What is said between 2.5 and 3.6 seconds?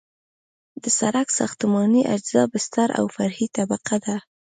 بستر او فرعي